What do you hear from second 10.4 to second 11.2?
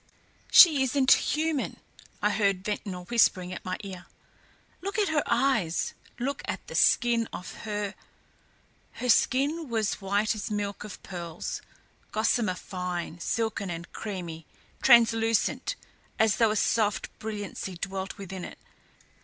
milk of